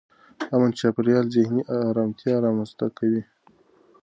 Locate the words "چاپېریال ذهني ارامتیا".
0.79-2.35